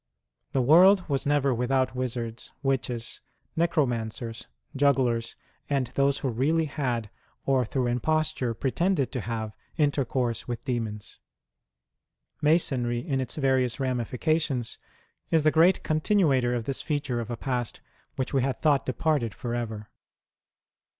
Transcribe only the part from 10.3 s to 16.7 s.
with demons. Masonry in its various ramifications is the great continuator of